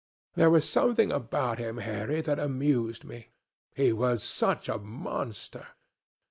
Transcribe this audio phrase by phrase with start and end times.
[0.33, 3.27] There was something about him, Harry, that amused me.
[3.75, 5.67] He was such a monster.